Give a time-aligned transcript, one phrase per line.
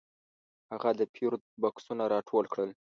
[0.71, 2.69] هغه د پیرود بکسونه راټول کړل.